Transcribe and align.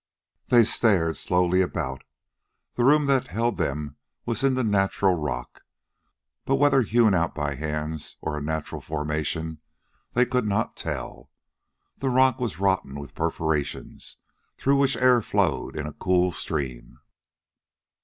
They 0.47 0.63
stared 0.63 1.15
slowly 1.15 1.61
about. 1.61 2.01
The 2.73 2.83
room 2.83 3.05
that 3.05 3.27
held 3.27 3.57
them 3.57 3.97
was 4.25 4.43
in 4.43 4.55
the 4.55 4.63
natural 4.63 5.13
rock, 5.13 5.61
but 6.43 6.55
whether 6.55 6.81
hewn 6.81 7.13
out 7.13 7.35
by 7.35 7.53
hands 7.53 8.17
or 8.19 8.35
a 8.35 8.41
natural 8.41 8.81
formation 8.81 9.59
they 10.13 10.25
could 10.25 10.47
not 10.47 10.75
tell. 10.75 11.29
The 11.97 12.09
rock 12.09 12.39
was 12.39 12.57
rotten 12.57 12.99
with 12.99 13.13
perforations, 13.13 14.17
through 14.57 14.77
which 14.77 14.97
air 14.97 15.21
flowed 15.21 15.75
in 15.77 15.85
a 15.85 15.93
cool 15.93 16.31
stream. 16.31 16.97